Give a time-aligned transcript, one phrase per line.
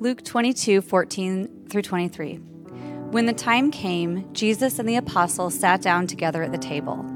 [0.00, 2.34] Luke 22, 14 through 23.
[3.12, 7.06] When the time came, Jesus and the apostles sat down together at the table.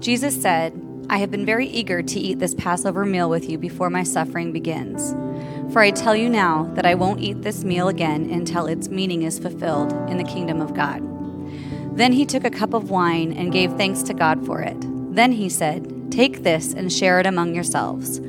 [0.00, 0.72] Jesus said,
[1.10, 4.50] I have been very eager to eat this Passover meal with you before my suffering
[4.50, 5.12] begins.
[5.74, 9.24] For I tell you now that I won't eat this meal again until its meaning
[9.24, 11.02] is fulfilled in the kingdom of God.
[11.94, 14.78] Then he took a cup of wine and gave thanks to God for it.
[15.14, 18.22] Then he said, Take this and share it among yourselves,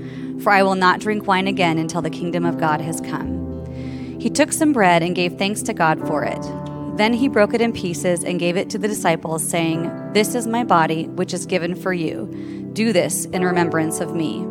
[0.44, 3.43] for I will not drink wine again until the kingdom of God has come.
[4.24, 6.42] He took some bread and gave thanks to God for it.
[6.96, 10.48] Then he broke it in pieces and gave it to the disciples, saying, This is
[10.48, 12.72] my body, which is given for you.
[12.72, 14.48] Do this in remembrance of me.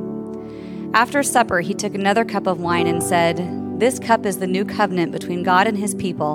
[0.93, 3.39] After supper, he took another cup of wine and said,
[3.81, 6.35] this cup is the new covenant between God and his people,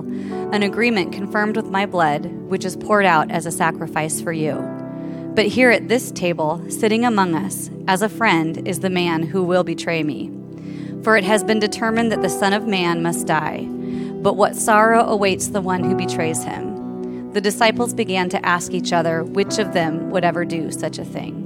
[0.52, 4.56] an agreement confirmed with my blood, which is poured out as a sacrifice for you.
[5.36, 9.44] But here at this table, sitting among us, as a friend, is the man who
[9.44, 10.32] will betray me.
[11.08, 13.64] For it has been determined that the Son of Man must die.
[13.64, 17.32] But what sorrow awaits the one who betrays him?
[17.32, 21.06] The disciples began to ask each other which of them would ever do such a
[21.06, 21.46] thing.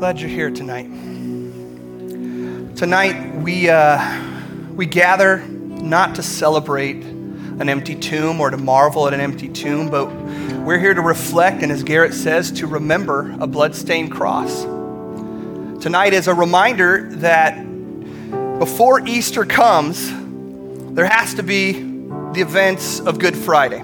[0.00, 0.88] Glad you're here tonight.
[2.74, 7.15] Tonight, we, uh, we gather not to celebrate
[7.58, 10.06] an empty tomb or to marvel at an empty tomb, but
[10.64, 14.62] we're here to reflect, and as Garrett says, to remember a bloodstained cross.
[15.82, 17.54] Tonight is a reminder that
[18.58, 20.10] before Easter comes,
[20.94, 23.82] there has to be the events of Good Friday.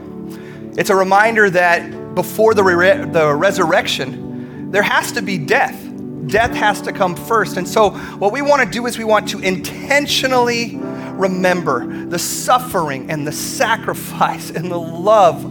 [0.77, 5.89] It's a reminder that before the, re- the resurrection, there has to be death
[6.27, 7.57] death has to come first.
[7.57, 10.79] And so, what we want to do is we want to intentionally
[11.19, 15.45] remember the suffering and the sacrifice and the love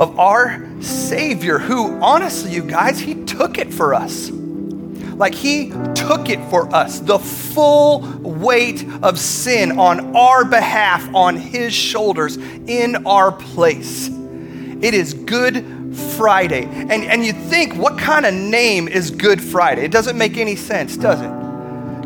[0.00, 4.30] of our Savior, who, honestly, you guys, He took it for us.
[4.30, 11.36] Like He took it for us, the full weight of sin on our behalf, on
[11.36, 14.08] His shoulders, in our place.
[14.08, 15.66] It is good
[16.16, 16.64] Friday.
[16.64, 19.84] And, and you think, what kind of name is Good Friday?
[19.84, 21.39] It doesn't make any sense, does it?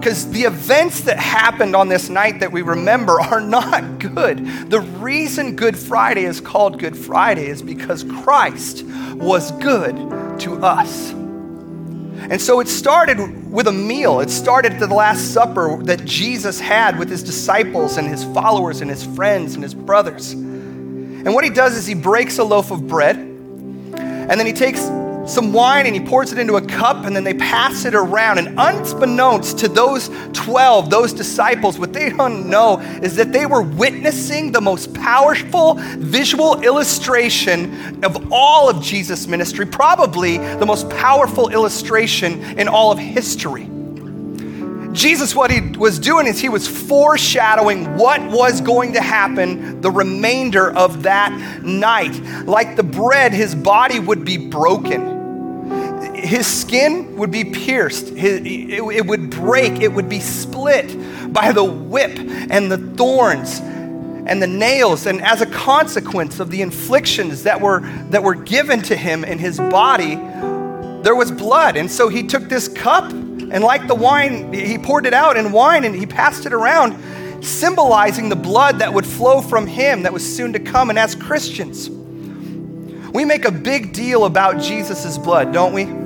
[0.05, 4.69] Because the events that happened on this night that we remember are not good.
[4.69, 8.83] The reason Good Friday is called Good Friday is because Christ
[9.15, 9.97] was good
[10.41, 11.13] to us.
[11.13, 14.21] And so it started with a meal.
[14.21, 18.83] It started at the Last Supper that Jesus had with his disciples and his followers
[18.83, 20.33] and his friends and his brothers.
[20.33, 24.83] And what he does is he breaks a loaf of bread and then he takes
[25.27, 28.39] some wine and he pours it into a cup and then they pass it around.
[28.39, 33.63] And unbeknownst to those 12, those disciples, what they don't know is that they were
[33.63, 41.49] witnessing the most powerful visual illustration of all of Jesus' ministry, probably the most powerful
[41.49, 43.71] illustration in all of history.
[44.95, 49.91] Jesus, what he was doing is he was foreshadowing what was going to happen the
[49.91, 51.33] remainder of that
[51.63, 52.15] night.
[52.47, 55.14] Like the bread, his body would be broken,
[56.25, 61.53] his skin would be pierced, his, it, it would break, it would be split by
[61.53, 67.43] the whip and the thorns and the nails and as a consequence of the inflictions
[67.43, 70.15] that were that were given to him in his body
[71.03, 73.13] there was blood and so he took this cup
[73.55, 76.97] and like the wine, he poured it out in wine and he passed it around,
[77.45, 80.91] symbolizing the blood that would flow from him that was soon to come.
[80.91, 81.89] And as Christians,
[83.11, 86.04] we make a big deal about Jesus' blood, don't we?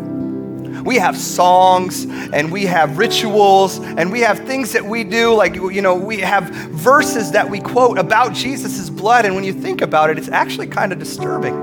[0.89, 5.55] We have songs and we have rituals and we have things that we do, like,
[5.55, 9.27] you know, we have verses that we quote about Jesus' blood.
[9.27, 11.55] And when you think about it, it's actually kind of disturbing,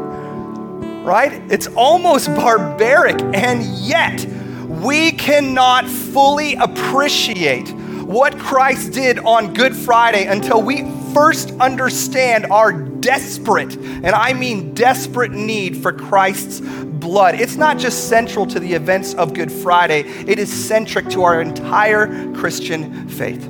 [1.03, 1.41] right?
[1.52, 3.19] It's almost barbaric.
[3.34, 4.28] And yet,
[4.69, 7.72] we cannot fully appreciate
[8.03, 10.84] what Christ did on Good Friday until we
[11.16, 17.40] first understand our desperate, and I mean desperate need for Christ's blood.
[17.40, 21.40] It's not just central to the events of Good Friday, it is centric to our
[21.40, 23.46] entire Christian faith.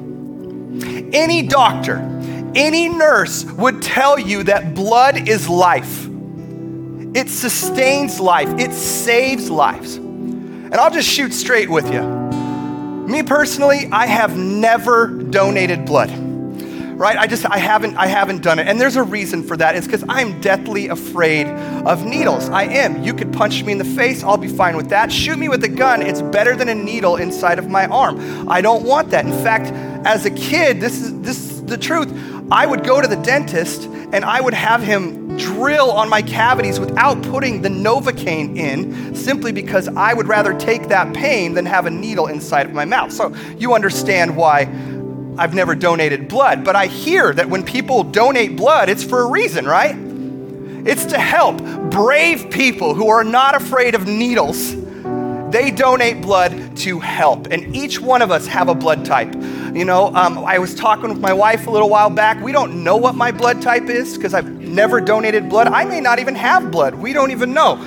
[1.12, 1.98] Any doctor,
[2.54, 6.08] any nurse would tell you that blood is life.
[7.16, 9.96] It sustains life, it saves lives.
[9.96, 12.04] And I'll just shoot straight with you.
[13.08, 16.35] Me personally, I have never donated blood.
[16.96, 17.18] Right?
[17.18, 18.68] I just I haven't I haven't done it.
[18.68, 19.76] And there's a reason for that.
[19.76, 21.48] It's cuz I'm deathly afraid
[21.86, 22.50] of needles.
[22.50, 23.04] I am.
[23.04, 25.12] You could punch me in the face, I'll be fine with that.
[25.12, 28.50] Shoot me with a gun, it's better than a needle inside of my arm.
[28.50, 29.26] I don't want that.
[29.26, 29.72] In fact,
[30.06, 32.14] as a kid, this is this is the truth.
[32.52, 36.80] I would go to the dentist and I would have him drill on my cavities
[36.80, 41.86] without putting the Novocaine in simply because I would rather take that pain than have
[41.86, 43.12] a needle inside of my mouth.
[43.12, 44.66] So you understand why
[45.38, 46.64] I've never donated blood.
[46.64, 49.96] But I hear that when people donate blood, it's for a reason, right?
[50.88, 54.76] It's to help brave people who are not afraid of needles.
[55.52, 59.34] They donate blood to help, and each one of us have a blood type.
[59.74, 62.42] You know, um, I was talking with my wife a little while back.
[62.42, 65.68] We don't know what my blood type is because I've never donated blood.
[65.68, 66.96] I may not even have blood.
[66.96, 67.78] We don't even know.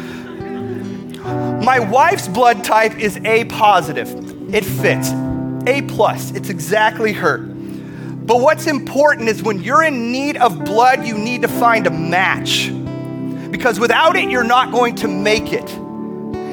[1.62, 4.08] My wife's blood type is A positive.
[4.54, 5.10] It fits.
[5.66, 6.31] A plus.
[6.32, 7.38] It's exactly her.
[7.38, 11.90] But what's important is when you're in need of blood, you need to find a
[11.90, 12.70] match.
[13.50, 15.69] Because without it, you're not going to make it.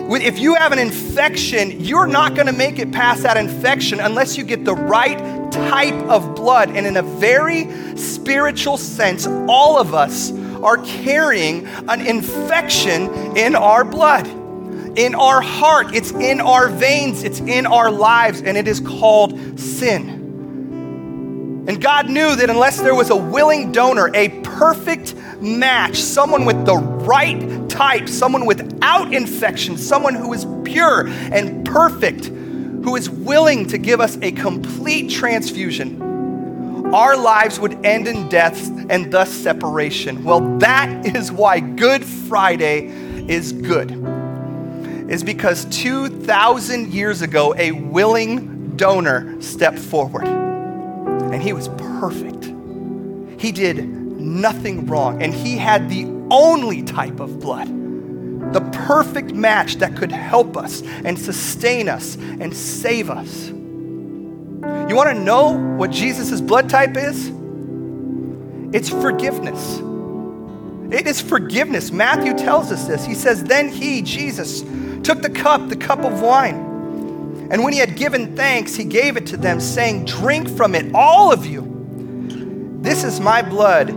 [0.07, 4.37] If you have an infection, you're not going to make it past that infection unless
[4.37, 5.17] you get the right
[5.51, 6.69] type of blood.
[6.69, 7.67] And in a very
[7.97, 10.31] spiritual sense, all of us
[10.63, 14.27] are carrying an infection in our blood,
[14.95, 15.93] in our heart.
[15.93, 20.15] It's in our veins, it's in our lives, and it is called sin.
[21.67, 26.65] And God knew that unless there was a willing donor, a perfect match, someone with
[26.65, 33.67] the right type, someone without infection, someone who is pure and perfect, who is willing
[33.67, 36.01] to give us a complete transfusion,
[36.93, 40.23] our lives would end in death and thus separation.
[40.23, 42.87] Well, that is why Good Friday
[43.27, 44.14] is good.
[45.09, 52.45] Is because 2,000 years ago, a willing donor stepped forward and he was perfect.
[53.39, 57.67] He did nothing wrong, and he had the only type of blood,
[58.53, 63.49] the perfect match that could help us and sustain us and save us.
[63.49, 67.31] You want to know what Jesus' blood type is?
[68.73, 69.79] It's forgiveness.
[70.91, 71.91] It is forgiveness.
[71.91, 73.05] Matthew tells us this.
[73.05, 74.63] He says, Then he, Jesus,
[75.05, 76.75] took the cup, the cup of wine
[77.51, 80.93] and when he had given thanks, he gave it to them, saying, Drink from it,
[80.95, 82.79] all of you.
[82.81, 83.91] This is my blood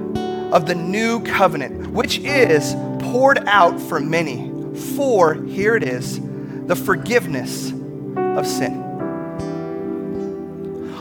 [0.52, 4.52] of the new covenant, which is poured out for many.
[4.96, 6.20] For, here it is,
[6.66, 8.84] the forgiveness of sin.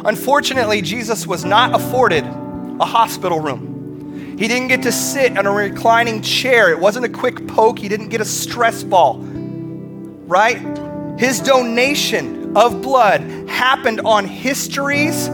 [0.06, 4.38] Unfortunately, Jesus was not afforded a hospital room.
[4.40, 6.72] He didn't get to sit in a reclining chair.
[6.72, 7.80] It wasn't a quick poke.
[7.80, 9.22] He didn't get a stress ball,
[10.28, 10.60] right?
[11.20, 15.30] His donation of blood happened on history's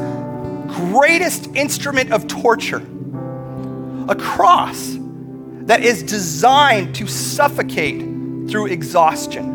[0.68, 2.81] greatest instrument of torture
[4.10, 4.98] a cross
[5.66, 8.01] that is designed to suffocate
[8.50, 9.45] through exhaustion.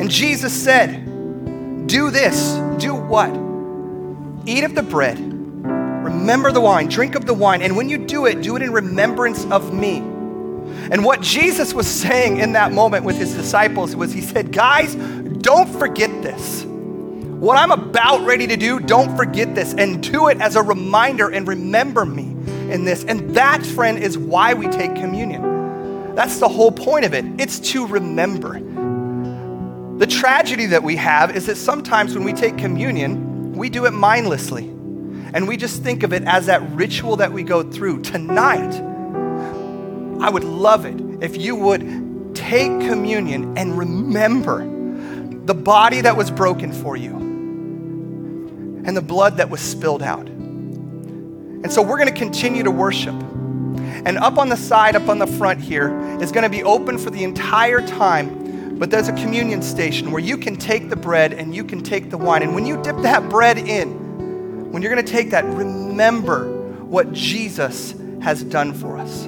[0.00, 2.54] And Jesus said, Do this.
[2.78, 3.30] Do what?
[4.48, 8.26] Eat of the bread, remember the wine, drink of the wine, and when you do
[8.26, 10.02] it, do it in remembrance of me.
[10.90, 14.94] And what Jesus was saying in that moment with his disciples was, He said, Guys,
[14.94, 16.64] don't forget this.
[16.64, 21.28] What I'm about ready to do, don't forget this and do it as a reminder
[21.28, 22.22] and remember me
[22.72, 23.04] in this.
[23.04, 26.14] And that, friend, is why we take communion.
[26.14, 27.26] That's the whole point of it.
[27.38, 28.58] It's to remember.
[29.98, 33.92] The tragedy that we have is that sometimes when we take communion, we do it
[33.92, 34.64] mindlessly.
[34.64, 38.00] And we just think of it as that ritual that we go through.
[38.00, 38.72] Tonight,
[40.20, 44.64] I would love it if you would take communion and remember
[45.46, 47.14] the body that was broken for you
[48.86, 50.26] and the blood that was spilled out.
[50.26, 53.14] And so we're going to continue to worship.
[53.14, 56.98] And up on the side, up on the front here, is going to be open
[56.98, 58.78] for the entire time.
[58.78, 62.10] But there's a communion station where you can take the bread and you can take
[62.10, 62.42] the wine.
[62.42, 66.52] And when you dip that bread in, when you're going to take that, remember
[66.82, 69.26] what Jesus has done for us.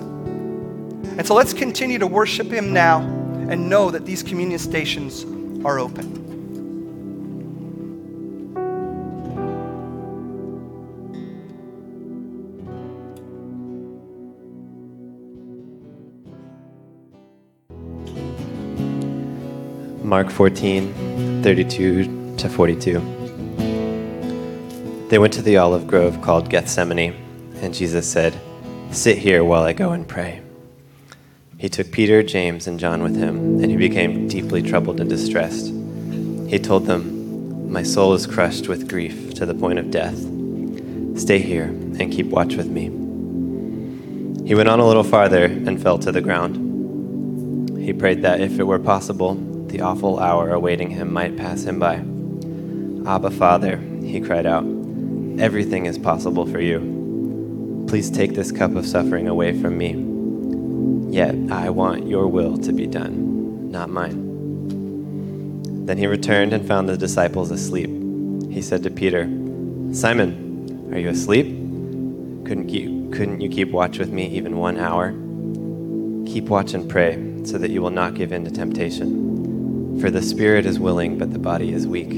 [1.18, 5.24] And so let's continue to worship Him now and know that these communion stations
[5.64, 6.14] are open.
[20.08, 23.00] Mark 14, 32 to 42.
[25.08, 27.14] They went to the olive grove called Gethsemane,
[27.56, 28.38] and Jesus said,
[28.92, 30.47] Sit here while I go and pray.
[31.58, 35.66] He took Peter, James, and John with him, and he became deeply troubled and distressed.
[36.46, 40.16] He told them, My soul is crushed with grief to the point of death.
[41.18, 42.84] Stay here and keep watch with me.
[44.46, 47.76] He went on a little farther and fell to the ground.
[47.76, 49.34] He prayed that if it were possible,
[49.66, 51.96] the awful hour awaiting him might pass him by.
[53.10, 54.64] Abba, Father, he cried out,
[55.40, 57.84] everything is possible for you.
[57.88, 60.07] Please take this cup of suffering away from me
[61.10, 64.26] Yet I want your will to be done, not mine.
[65.86, 67.88] Then he returned and found the disciples asleep.
[68.50, 69.24] He said to Peter,
[69.92, 71.46] Simon, are you asleep?
[72.44, 75.12] Couldn't you, couldn't you keep watch with me even one hour?
[76.26, 79.98] Keep watch and pray, so that you will not give in to temptation.
[80.00, 82.10] For the spirit is willing, but the body is weak.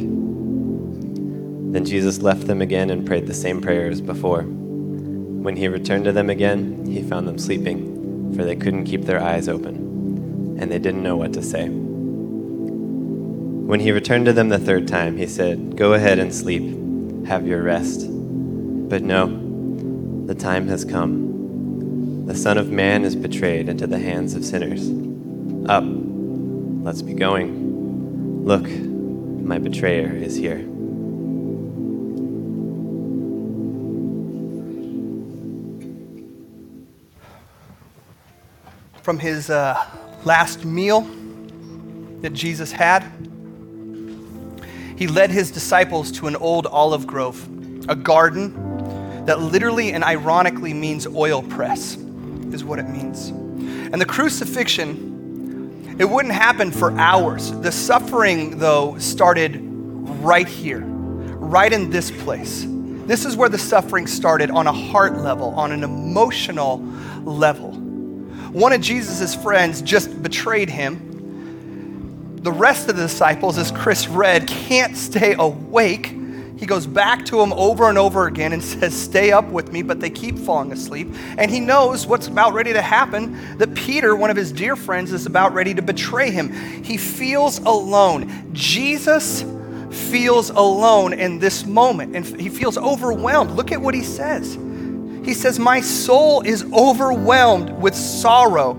[1.72, 4.42] Then Jesus left them again and prayed the same prayer as before.
[4.42, 7.89] When he returned to them again, he found them sleeping,
[8.34, 11.68] for they couldn't keep their eyes open, and they didn't know what to say.
[13.70, 17.46] When he returned to them the third time, he said, Go ahead and sleep, have
[17.46, 18.06] your rest.
[18.08, 19.26] But no,
[20.26, 22.26] the time has come.
[22.26, 24.88] The Son of Man is betrayed into the hands of sinners.
[25.68, 25.84] Up,
[26.84, 28.44] let's be going.
[28.44, 30.69] Look, my betrayer is here.
[39.10, 39.74] From his uh,
[40.22, 41.00] last meal
[42.20, 43.02] that Jesus had,
[44.96, 47.44] he led his disciples to an old olive grove,
[47.88, 51.96] a garden that literally and ironically means oil press,
[52.52, 53.30] is what it means.
[53.30, 57.50] And the crucifixion, it wouldn't happen for hours.
[57.50, 59.58] The suffering, though, started
[60.22, 62.64] right here, right in this place.
[62.64, 66.78] This is where the suffering started on a heart level, on an emotional
[67.24, 67.89] level.
[68.52, 72.38] One of Jesus' friends just betrayed him.
[72.42, 76.06] The rest of the disciples, as Chris read, can't stay awake.
[76.56, 79.82] He goes back to them over and over again and says, Stay up with me,
[79.82, 81.14] but they keep falling asleep.
[81.38, 85.12] And he knows what's about ready to happen that Peter, one of his dear friends,
[85.12, 86.52] is about ready to betray him.
[86.82, 88.52] He feels alone.
[88.52, 89.44] Jesus
[89.90, 93.52] feels alone in this moment and he feels overwhelmed.
[93.52, 94.56] Look at what he says.
[95.30, 98.74] He says, My soul is overwhelmed with sorrow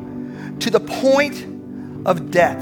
[0.60, 1.46] to the point
[2.06, 2.62] of death.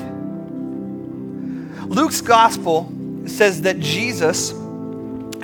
[1.88, 2.88] Luke's gospel
[3.26, 4.54] says that Jesus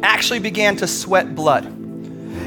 [0.03, 1.65] actually began to sweat blood.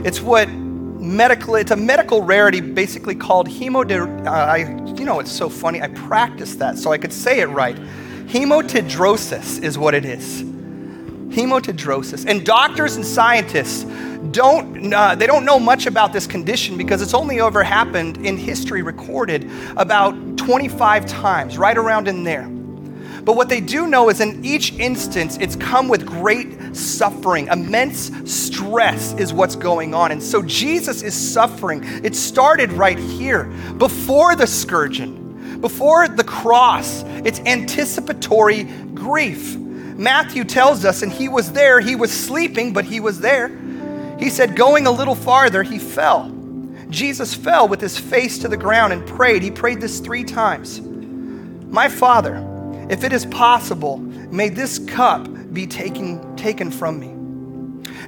[0.06, 3.90] It's what medical it's a medical rarity basically called hemod
[4.24, 4.58] uh, I
[4.96, 7.74] you know it's so funny I practiced that so I could say it right.
[8.26, 10.44] Hematidrosis is what it is.
[10.44, 12.24] Hematidrosis.
[12.24, 13.84] And doctors and scientists
[14.32, 18.36] don't uh, they don't know much about this condition because it's only ever happened in
[18.36, 22.48] history recorded about 25 times right around in there.
[23.24, 27.48] But what they do know is in each instance it's come with great suffering.
[27.48, 30.12] Immense stress is what's going on.
[30.12, 31.82] And so jesus is suffering.
[32.04, 33.44] It started right here
[33.76, 37.02] before the scourging before the cross.
[37.24, 39.56] It's anticipatory grief.
[39.56, 41.80] Matthew tells us and he was there.
[41.80, 43.57] He was sleeping but he was there
[44.18, 46.32] he said, going a little farther, he fell.
[46.90, 49.42] Jesus fell with his face to the ground and prayed.
[49.42, 52.44] He prayed this three times My Father,
[52.88, 57.08] if it is possible, may this cup be taken, taken from me.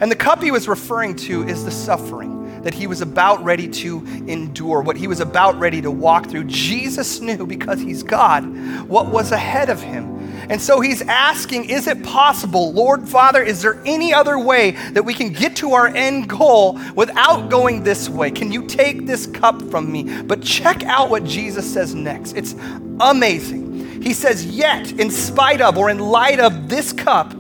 [0.00, 3.69] And the cup he was referring to is the suffering that he was about ready
[3.69, 6.45] to endure, what he was about ready to walk through.
[6.45, 8.45] Jesus knew, because he's God,
[8.88, 10.21] what was ahead of him.
[10.50, 15.05] And so he's asking, Is it possible, Lord Father, is there any other way that
[15.05, 18.31] we can get to our end goal without going this way?
[18.31, 20.23] Can you take this cup from me?
[20.23, 22.33] But check out what Jesus says next.
[22.33, 22.55] It's
[23.00, 24.02] amazing.
[24.02, 27.33] He says, Yet, in spite of or in light of this cup,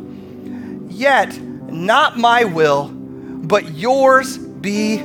[0.88, 4.98] yet not my will, but yours be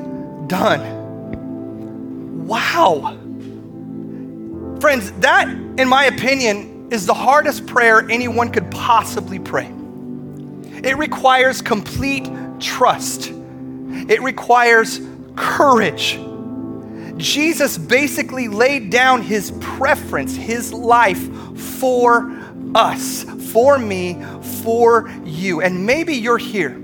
[0.48, 1.04] done.
[2.48, 3.18] Wow.
[4.80, 9.72] Friends, that, in my opinion, is the hardest prayer anyone could possibly pray.
[10.84, 15.02] It requires complete trust, it requires
[15.36, 16.20] courage.
[17.18, 22.30] Jesus basically laid down his preference, his life for
[22.76, 24.22] us, for me,
[24.62, 25.62] for you.
[25.62, 26.78] And maybe you're here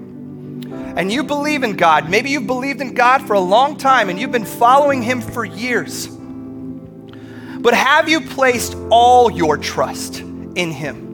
[0.95, 2.09] and you believe in God.
[2.09, 5.45] Maybe you've believed in God for a long time and you've been following Him for
[5.45, 6.07] years.
[6.07, 11.09] But have you placed all your trust in Him?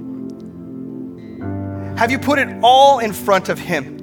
[1.97, 3.95] Have you put it all in front of Him?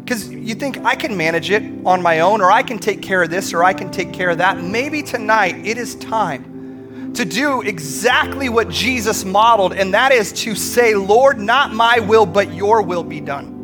[0.00, 3.24] Because you think, I can manage it on my own, or I can take care
[3.24, 4.62] of this, or I can take care of that.
[4.62, 10.54] Maybe tonight it is time to do exactly what Jesus modeled, and that is to
[10.54, 13.55] say, Lord, not my will, but your will be done.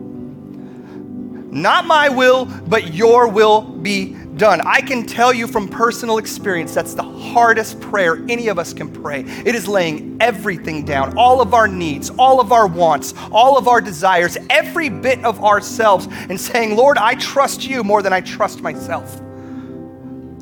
[1.53, 4.63] Not my will, but your will be done.
[4.63, 8.91] I can tell you from personal experience that's the hardest prayer any of us can
[8.91, 9.21] pray.
[9.21, 13.69] It is laying everything down, all of our needs, all of our wants, all of
[13.69, 18.23] our desires, every bit of ourselves, and saying, Lord, I trust you more than I
[18.23, 19.21] trust myself.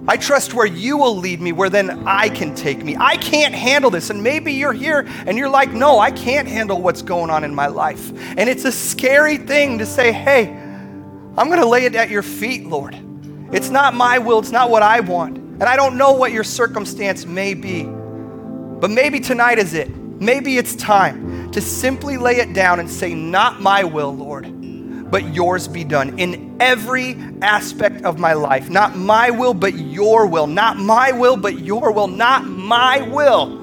[0.07, 2.97] I trust where you will lead me, where then I can take me.
[2.97, 4.11] I can't handle this.
[4.11, 7.53] And maybe you're here and you're like, no, I can't handle what's going on in
[7.53, 8.13] my life.
[8.39, 10.70] And it's a scary thing to say, hey,
[11.41, 12.95] I'm going to lay it at your feet, Lord.
[13.51, 15.39] It's not my will, it's not what I want.
[15.39, 17.85] And I don't know what your circumstance may be.
[17.85, 19.89] But maybe tonight is it.
[19.97, 25.33] Maybe it's time to simply lay it down and say, Not my will, Lord, but
[25.33, 28.69] yours be done in every aspect of my life.
[28.69, 30.47] Not my will, but your will.
[30.47, 32.09] Not my will, but your will.
[32.09, 33.57] Not my will,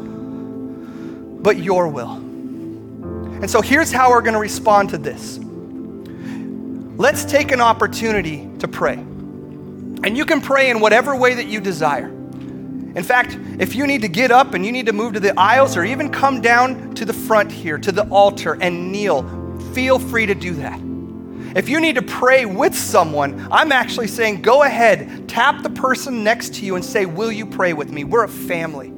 [1.43, 2.13] but your will.
[2.13, 5.39] And so here's how we're going to respond to this.
[6.97, 8.95] Let's take an opportunity to pray.
[8.95, 12.07] And you can pray in whatever way that you desire.
[12.07, 15.39] In fact, if you need to get up and you need to move to the
[15.39, 19.21] aisles or even come down to the front here, to the altar and kneel,
[19.73, 20.79] feel free to do that.
[21.55, 26.23] If you need to pray with someone, I'm actually saying go ahead, tap the person
[26.23, 28.05] next to you and say, Will you pray with me?
[28.05, 28.91] We're a family.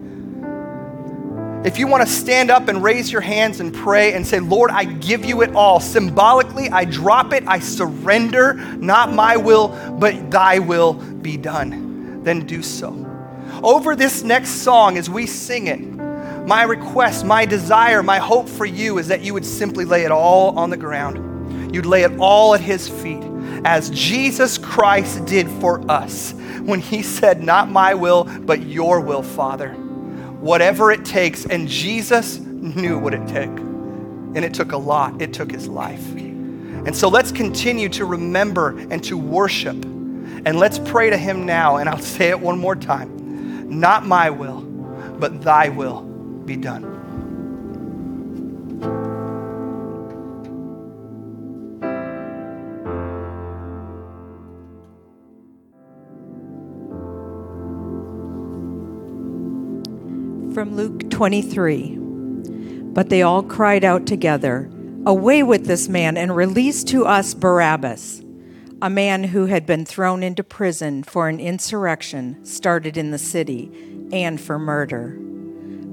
[1.70, 4.72] If you want to stand up and raise your hands and pray and say, Lord,
[4.72, 5.80] I give you it all.
[5.80, 9.68] Symbolically, I drop it, I surrender, not my will,
[10.00, 13.06] but thy will be done, then do so.
[13.62, 15.80] Over this next song, as we sing it,
[16.48, 20.12] my request, my desire, my hope for you is that you would simply lay it
[20.12, 21.72] all on the ground.
[21.72, 23.24] You'd lay it all at his feet,
[23.64, 26.32] as Jesus Christ did for us
[26.64, 29.78] when he said, Not my will, but your will, Father
[30.40, 31.46] whatever it takes.
[31.46, 33.60] And Jesus knew what it took.
[33.60, 36.12] And it took a lot, it took his life.
[36.12, 39.76] And so let's continue to remember and to worship.
[39.76, 41.78] And let's pray to him now.
[41.78, 46.99] And I'll say it one more time Not my will, but thy will be done.
[60.60, 61.96] From Luke 23.
[62.92, 64.70] But they all cried out together,
[65.06, 68.22] Away with this man, and release to us Barabbas,
[68.82, 73.72] a man who had been thrown into prison for an insurrection started in the city
[74.12, 75.18] and for murder.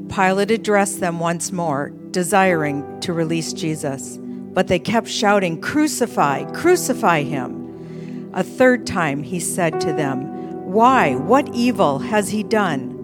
[0.09, 7.22] Pilate addressed them once more, desiring to release Jesus, but they kept shouting, Crucify, crucify
[7.22, 8.33] him.
[8.35, 10.24] A third time he said to them,
[10.72, 12.95] Why, what evil has he done?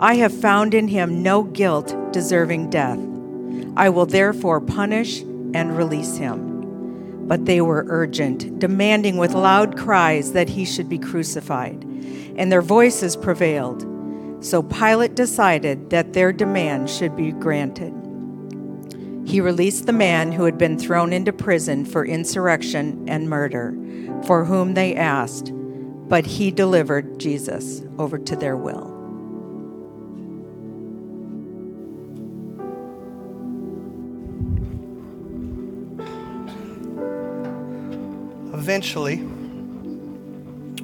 [0.00, 3.00] I have found in him no guilt deserving death.
[3.76, 5.22] I will therefore punish
[5.54, 7.26] and release him.
[7.26, 11.82] But they were urgent, demanding with loud cries that he should be crucified,
[12.36, 13.84] and their voices prevailed.
[14.40, 17.92] So Pilate decided that their demand should be granted.
[19.26, 23.76] He released the man who had been thrown into prison for insurrection and murder,
[24.26, 25.52] for whom they asked,
[26.08, 28.97] but he delivered Jesus over to their will.
[38.68, 39.16] Eventually,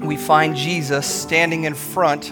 [0.00, 2.30] we find Jesus standing in front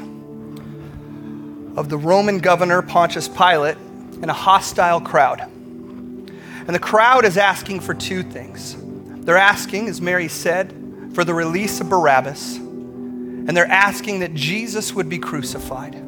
[1.77, 5.41] of the Roman governor Pontius Pilate and a hostile crowd.
[5.43, 8.79] And the crowd is asking for two things.
[9.27, 10.73] They're asking, as Mary said,
[11.13, 16.03] for the release of Barabbas, and they're asking that Jesus would be crucified.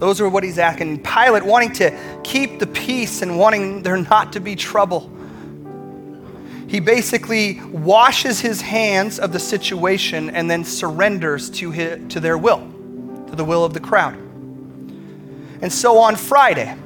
[0.00, 1.04] Those are what he's asking.
[1.04, 5.12] Pilate wanting to keep the peace and wanting there not to be trouble
[6.68, 12.36] he basically washes his hands of the situation and then surrenders to, his, to their
[12.36, 12.58] will,
[13.28, 14.14] to the will of the crowd.
[15.62, 16.76] And so on Friday,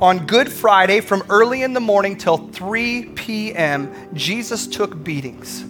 [0.00, 5.64] on Good Friday, from early in the morning till 3 p.m., Jesus took beatings.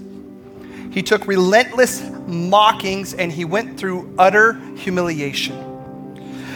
[0.91, 5.69] He took relentless mockings and he went through utter humiliation.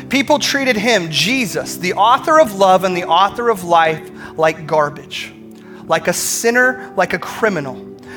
[0.09, 5.36] People treated him, Jesus, the author of love and the author of life, like garbage
[5.87, 7.75] like a sinner, like a criminal.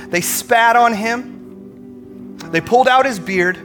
[0.10, 3.58] They spat on him, they pulled out his beard,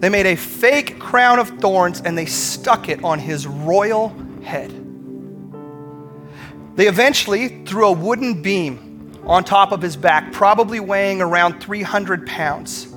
[0.00, 4.08] they made a fake crown of thorns, and they stuck it on his royal
[4.42, 4.70] head.
[6.76, 12.26] They eventually threw a wooden beam on top of his back, probably weighing around 300
[12.26, 12.92] pounds,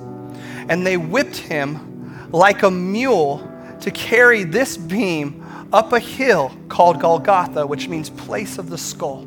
[0.68, 3.48] and they whipped him like a mule
[3.80, 9.26] to carry this beam up a hill called Golgotha, which means place of the skull.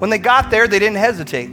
[0.00, 1.50] When they got there, they didn't hesitate.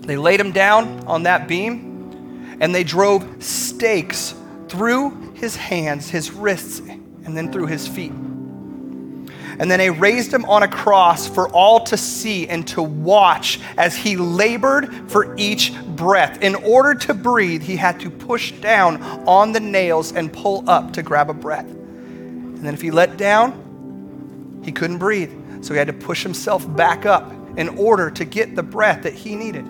[0.00, 4.34] They laid him down on that beam and they drove stakes
[4.68, 8.12] through his hands, his wrists, and then through his feet.
[8.12, 13.60] And then they raised him on a cross for all to see and to watch
[13.76, 16.40] as he labored for each breath.
[16.40, 20.94] In order to breathe, he had to push down on the nails and pull up
[20.94, 21.68] to grab a breath.
[21.68, 25.43] And then if he let down, he couldn't breathe.
[25.64, 29.14] So he had to push himself back up in order to get the breath that
[29.14, 29.64] he needed.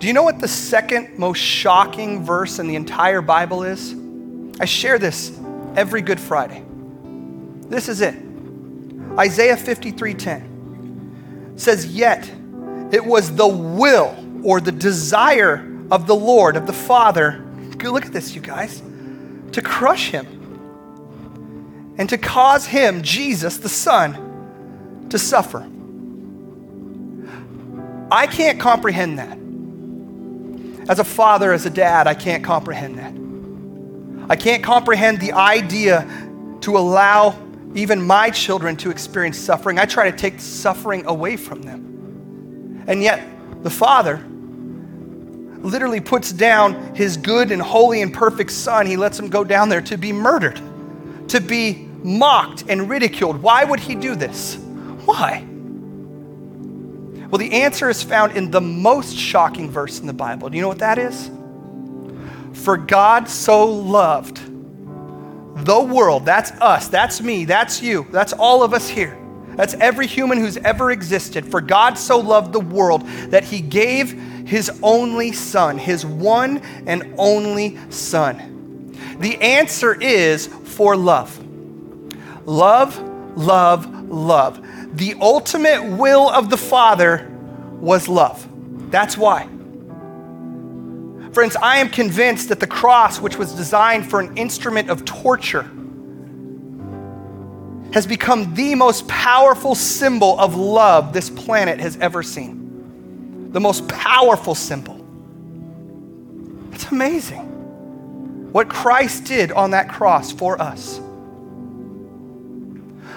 [0.00, 3.94] Do you know what the second most shocking verse in the entire Bible is?
[4.58, 5.38] I share this
[5.76, 6.64] every Good Friday.
[7.68, 8.16] This is it.
[9.16, 12.28] Isaiah 53:10 says, "Yet
[12.90, 17.44] it was the will or the desire of the Lord, of the Father,
[17.80, 18.82] look at this, you guys,
[19.52, 20.26] to crush him
[21.98, 25.68] and to cause him, Jesus, the Son, to suffer.
[28.10, 29.38] I can't comprehend that.
[30.90, 34.30] As a father, as a dad, I can't comprehend that.
[34.30, 36.06] I can't comprehend the idea
[36.62, 37.38] to allow
[37.74, 39.78] even my children to experience suffering.
[39.78, 42.84] I try to take suffering away from them.
[42.86, 43.22] And yet,
[43.62, 44.22] the Father
[45.62, 48.86] literally puts down his good and holy and perfect Son.
[48.86, 50.60] He lets him go down there to be murdered,
[51.32, 53.42] to be mocked and ridiculed.
[53.42, 54.56] Why would he do this?
[55.04, 55.44] Why?
[57.30, 60.50] Well, the answer is found in the most shocking verse in the Bible.
[60.50, 61.30] Do you know what that is?
[62.52, 64.40] For God so loved
[65.64, 69.18] the world, that's us, that's me, that's you, that's all of us here.
[69.54, 71.46] That's every human who's ever existed.
[71.46, 74.12] For God so loved the world that he gave
[74.46, 78.96] his only son, his one and only son.
[79.20, 81.38] The answer is for love.
[82.46, 82.98] Love,
[83.36, 84.60] love, love.
[84.96, 87.28] The ultimate will of the Father
[87.80, 88.46] was love.
[88.90, 89.48] That's why.
[91.32, 95.70] Friends, I am convinced that the cross, which was designed for an instrument of torture,
[97.94, 103.52] has become the most powerful symbol of love this planet has ever seen.
[103.52, 104.98] The most powerful symbol.
[106.72, 107.51] It's amazing
[108.52, 111.00] what Christ did on that cross for us.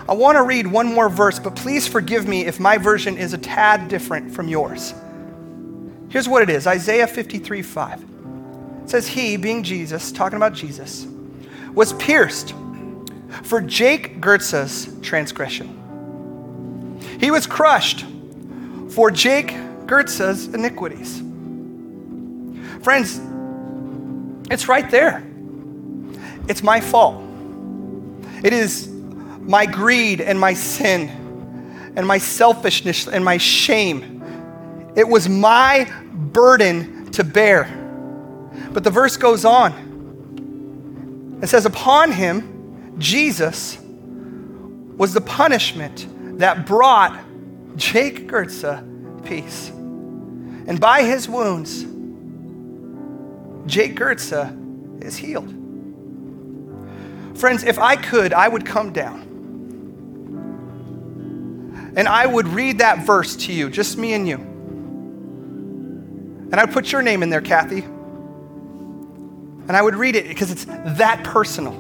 [0.08, 3.34] I want to read one more verse, but please forgive me if my version is
[3.34, 4.94] a tad different from yours.
[6.10, 8.06] Here's what it is Isaiah 53 5.
[8.84, 11.08] It says, He, being Jesus, talking about Jesus,
[11.74, 12.54] was pierced
[13.44, 15.82] for Jake Gertza's transgression.
[17.20, 18.06] He was crushed
[18.90, 19.56] for Jake
[19.88, 21.22] Gertza's iniquities.
[22.84, 23.20] Friends,
[24.50, 25.26] it's right there.
[26.48, 27.24] It's my fault.
[28.44, 31.10] It is my greed and my sin
[31.96, 34.22] and my selfishness and my shame.
[34.96, 37.64] It was my burden to bear.
[38.72, 41.40] But the verse goes on.
[41.42, 43.78] It says, Upon him, Jesus,
[44.98, 46.08] was the punishment
[46.40, 47.20] that brought
[47.76, 49.70] Jake Gertza peace.
[49.70, 51.86] And by his wounds,
[53.66, 55.50] Jake Gertza uh, is healed.
[57.38, 59.26] Friends, if I could, I would come down
[61.96, 64.36] and I would read that verse to you, just me and you.
[66.52, 67.82] And I'd put your name in there, Kathy.
[69.68, 71.74] And I would read it because it's that personal.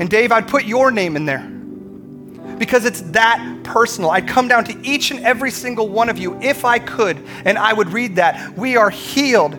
[0.00, 1.50] And Dave, I'd put your name in there
[2.58, 4.10] because it's that personal.
[4.10, 7.58] I'd come down to each and every single one of you if I could, and
[7.58, 8.56] I would read that.
[8.56, 9.54] We are healed.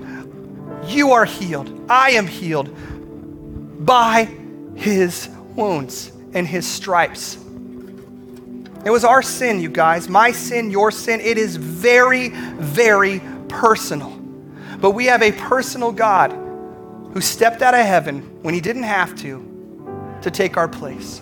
[0.86, 1.86] You are healed.
[1.90, 2.70] I am healed
[3.86, 4.26] by
[4.76, 7.38] his wounds and his stripes.
[8.86, 10.08] It was our sin, you guys.
[10.08, 11.20] My sin, your sin.
[11.20, 14.12] It is very, very personal.
[14.80, 16.32] But we have a personal God
[17.14, 21.22] who stepped out of heaven when he didn't have to to take our place.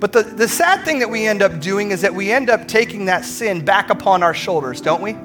[0.00, 2.66] But the, the sad thing that we end up doing is that we end up
[2.68, 5.16] taking that sin back upon our shoulders, don't we?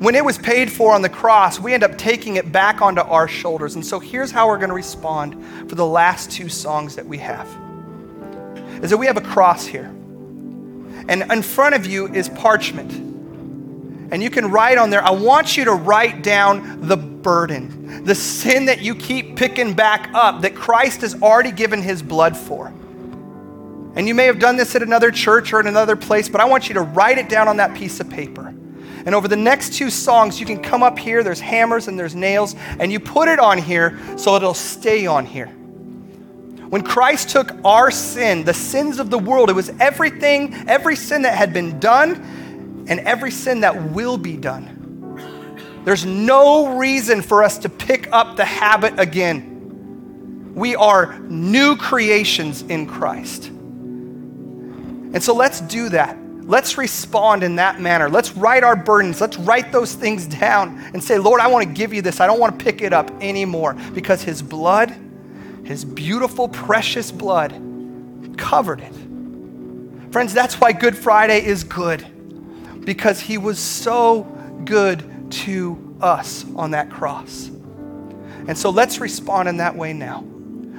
[0.00, 3.02] When it was paid for on the cross, we end up taking it back onto
[3.02, 3.74] our shoulders.
[3.74, 5.36] And so here's how we're going to respond
[5.68, 7.46] for the last two songs that we have
[8.82, 9.84] is that we have a cross here.
[11.06, 12.90] And in front of you is parchment.
[14.10, 18.14] And you can write on there, I want you to write down the burden, the
[18.14, 22.68] sin that you keep picking back up that Christ has already given his blood for.
[23.96, 26.46] And you may have done this at another church or in another place, but I
[26.46, 28.54] want you to write it down on that piece of paper.
[29.06, 32.14] And over the next two songs, you can come up here, there's hammers and there's
[32.14, 35.46] nails, and you put it on here so it'll stay on here.
[35.46, 41.22] When Christ took our sin, the sins of the world, it was everything, every sin
[41.22, 45.82] that had been done and every sin that will be done.
[45.84, 50.52] There's no reason for us to pick up the habit again.
[50.54, 53.48] We are new creations in Christ.
[53.48, 56.16] And so let's do that.
[56.50, 58.10] Let's respond in that manner.
[58.10, 59.20] Let's write our burdens.
[59.20, 62.18] Let's write those things down and say, Lord, I want to give you this.
[62.18, 64.92] I don't want to pick it up anymore because His blood,
[65.62, 67.52] His beautiful, precious blood,
[68.36, 68.92] covered it.
[70.10, 72.04] Friends, that's why Good Friday is good
[72.84, 74.24] because He was so
[74.64, 77.46] good to us on that cross.
[78.48, 80.24] And so let's respond in that way now.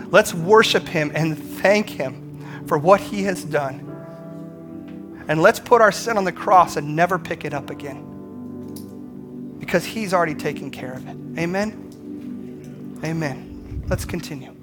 [0.10, 3.88] Let's worship Him and thank Him for what He has done.
[5.32, 9.86] And let's put our sin on the cross and never pick it up again because
[9.86, 11.16] He's already taken care of it.
[11.40, 13.00] Amen?
[13.06, 13.82] Amen.
[13.88, 14.54] Let's continue.